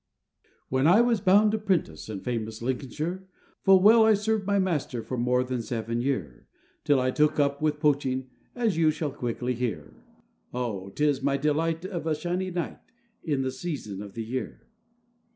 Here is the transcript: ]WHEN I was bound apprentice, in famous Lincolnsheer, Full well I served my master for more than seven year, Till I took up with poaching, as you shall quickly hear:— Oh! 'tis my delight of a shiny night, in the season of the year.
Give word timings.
]WHEN 0.69 0.87
I 0.87 1.01
was 1.01 1.21
bound 1.21 1.53
apprentice, 1.53 2.09
in 2.09 2.21
famous 2.21 2.59
Lincolnsheer, 2.63 3.27
Full 3.61 3.81
well 3.83 4.03
I 4.03 4.15
served 4.15 4.47
my 4.47 4.57
master 4.57 5.03
for 5.03 5.15
more 5.15 5.43
than 5.43 5.61
seven 5.61 6.01
year, 6.01 6.47
Till 6.83 6.99
I 6.99 7.11
took 7.11 7.39
up 7.39 7.61
with 7.61 7.79
poaching, 7.79 8.27
as 8.55 8.77
you 8.77 8.89
shall 8.89 9.11
quickly 9.11 9.53
hear:— 9.53 9.93
Oh! 10.55 10.89
'tis 10.89 11.21
my 11.21 11.37
delight 11.37 11.85
of 11.85 12.07
a 12.07 12.15
shiny 12.15 12.49
night, 12.49 12.79
in 13.23 13.43
the 13.43 13.51
season 13.51 14.01
of 14.01 14.15
the 14.15 14.23
year. 14.23 14.67